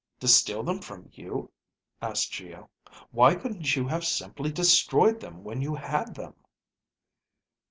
[0.21, 1.51] "To steal them from you?"
[2.01, 2.71] asked Geo.
[3.11, 6.33] "Why couldn't you have simply destroyed them when you had them."